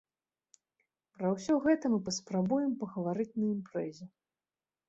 Пра 1.17 1.27
ўсё 1.33 1.53
гэта 1.67 1.85
мы 1.97 1.99
паспрабуем 2.07 2.71
пагаварыць 2.85 3.31
на 3.39 3.45
імпрэзе. 3.55 4.05